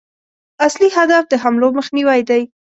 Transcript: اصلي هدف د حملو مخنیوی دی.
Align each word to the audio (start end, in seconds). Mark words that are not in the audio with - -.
اصلي 0.65 0.87
هدف 0.97 1.23
د 1.29 1.33
حملو 1.43 1.67
مخنیوی 1.79 2.21
دی. 2.29 2.41